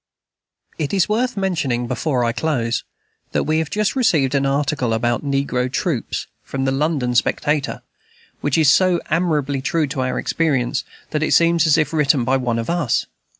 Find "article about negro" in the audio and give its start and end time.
4.47-5.71